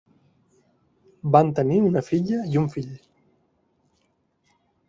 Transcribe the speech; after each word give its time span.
Van 1.35 1.51
tenir 1.59 1.77
una 1.89 2.03
filla 2.09 2.41
i 2.55 2.59
un 2.65 2.73
fill. 2.77 2.91